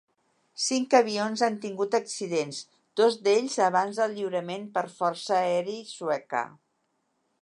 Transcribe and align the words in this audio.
Cinc 0.67 0.93
avions 0.99 1.43
han 1.47 1.57
tingut 1.65 1.97
accidents, 1.99 2.61
dos 3.01 3.19
d'ells 3.27 3.59
abans 3.69 4.01
del 4.03 4.17
lliurament 4.21 4.67
per 4.79 4.85
força 4.97 5.37
Aeri 5.43 5.77
Sueca. 5.95 6.43